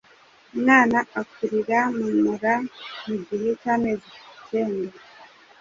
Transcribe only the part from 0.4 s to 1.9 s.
Umwana akurira